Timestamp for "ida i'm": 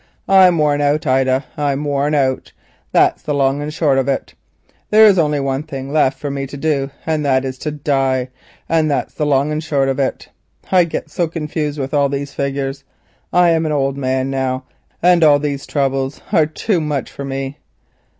1.05-1.83